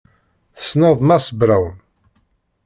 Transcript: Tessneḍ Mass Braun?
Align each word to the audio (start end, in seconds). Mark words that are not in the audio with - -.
Tessneḍ 0.57 0.95
Mass 1.07 1.27
Braun? 1.39 1.75